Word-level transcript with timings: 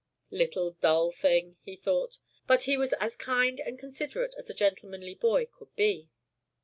"Little 0.31 0.71
dull 0.81 1.11
thing!" 1.11 1.57
he 1.61 1.75
thought; 1.75 2.17
but 2.47 2.63
he 2.63 2.75
was 2.75 2.93
as 2.93 3.15
kind 3.15 3.59
and 3.59 3.77
considerate 3.77 4.33
as 4.35 4.49
a 4.49 4.53
gentlemanly 4.55 5.13
boy 5.13 5.45
could 5.45 5.75
be. 5.75 6.09